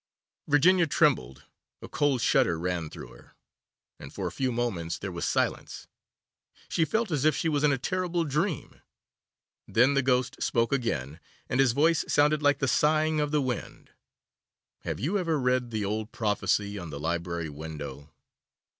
[0.47, 1.43] Virginia trembled,
[1.83, 3.35] a cold shudder ran through her,
[3.99, 5.85] and for a few moments there was silence.
[6.69, 8.81] She felt as if she was in a terrible dream.
[9.67, 13.91] Then the Ghost spoke again, and his voice sounded like the sighing of the wind.
[14.79, 18.09] 'Have you ever read the old prophecy on the library window?